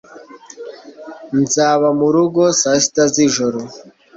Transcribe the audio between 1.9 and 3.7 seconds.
murugo saa sita z'ijoro.